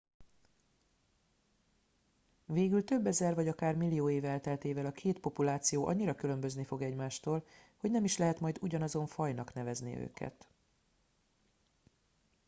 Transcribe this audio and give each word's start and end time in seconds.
végül 2.45 2.83
több 2.83 3.07
ezer 3.07 3.35
vagy 3.35 3.47
akár 3.47 3.75
millió 3.75 4.09
év 4.09 4.25
elteltével 4.25 4.85
a 4.85 4.91
két 4.91 5.19
populáció 5.19 5.85
annyira 5.87 6.15
különbözni 6.15 6.63
fog 6.63 6.81
egymástól 6.81 7.45
hogy 7.77 7.91
nem 7.91 8.03
is 8.03 8.17
lehet 8.17 8.39
majd 8.39 8.57
ugyanazon 8.61 9.07
fajnak 9.07 9.53
nevezni 9.53 9.97
őket 9.97 10.47